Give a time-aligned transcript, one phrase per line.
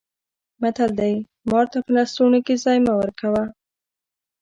[0.61, 1.13] متل دی:
[1.49, 3.43] مار ته په لستوڼي کې ځای مه ورکوه.